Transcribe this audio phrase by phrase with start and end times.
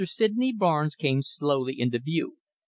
[0.03, 2.37] Sydney Barnes came slowly into view.